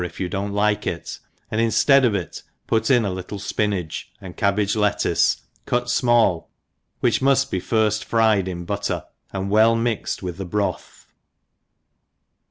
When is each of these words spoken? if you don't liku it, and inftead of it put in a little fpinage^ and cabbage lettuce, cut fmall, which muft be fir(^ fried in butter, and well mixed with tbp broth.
if 0.03 0.19
you 0.19 0.27
don't 0.27 0.51
liku 0.51 0.87
it, 0.87 1.19
and 1.51 1.61
inftead 1.61 2.03
of 2.03 2.15
it 2.15 2.41
put 2.65 2.89
in 2.89 3.05
a 3.05 3.09
little 3.11 3.37
fpinage^ 3.37 4.05
and 4.19 4.35
cabbage 4.35 4.75
lettuce, 4.75 5.41
cut 5.67 5.83
fmall, 5.83 6.45
which 7.01 7.21
muft 7.21 7.51
be 7.51 7.61
fir(^ 7.61 8.03
fried 8.03 8.47
in 8.47 8.65
butter, 8.65 9.05
and 9.31 9.51
well 9.51 9.75
mixed 9.75 10.23
with 10.23 10.39
tbp 10.39 10.49
broth. 10.49 11.05